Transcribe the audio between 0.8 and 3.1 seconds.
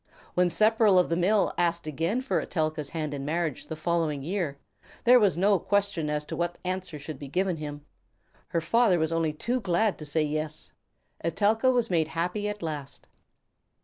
of the Mill asked again for Etelka's